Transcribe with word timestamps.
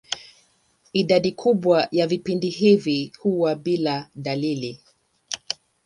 Idadi 0.93 1.31
kubwa 1.31 1.87
ya 1.91 2.07
vipindi 2.07 2.49
hivi 2.49 3.11
huwa 3.19 3.55
bila 3.55 4.09
dalili. 4.15 4.81